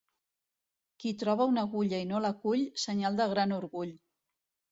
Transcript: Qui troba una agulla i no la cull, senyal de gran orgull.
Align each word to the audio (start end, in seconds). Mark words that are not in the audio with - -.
Qui 1.03 1.11
troba 1.23 1.45
una 1.51 1.65
agulla 1.67 1.99
i 2.05 2.09
no 2.13 2.21
la 2.25 2.33
cull, 2.45 2.63
senyal 2.85 3.19
de 3.21 3.27
gran 3.35 3.53
orgull. 3.59 3.93